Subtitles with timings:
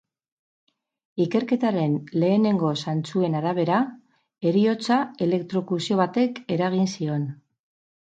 [1.25, 1.93] Ikerketaren
[2.23, 3.77] lehenengo zantzuen arabera,
[4.51, 7.33] heriotza elektrokuzio batek eragin zion.